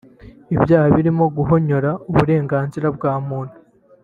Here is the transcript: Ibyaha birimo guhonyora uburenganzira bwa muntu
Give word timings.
Ibyaha 0.55 0.87
birimo 0.95 1.23
guhonyora 1.35 1.89
uburenganzira 2.09 2.87
bwa 2.95 3.13
muntu 3.27 3.55